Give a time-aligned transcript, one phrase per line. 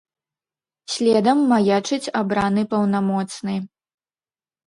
[0.93, 3.55] Следам маячыць абраны паўнамоцны.